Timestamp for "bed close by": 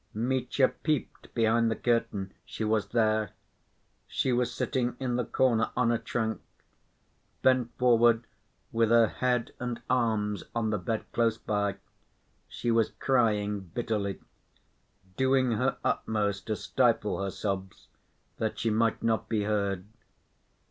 10.79-11.75